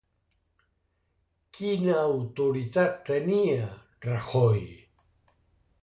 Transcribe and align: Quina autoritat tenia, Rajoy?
Quina 1.59 1.99
autoritat 2.07 2.99
tenia, 3.11 3.71
Rajoy? 4.09 4.65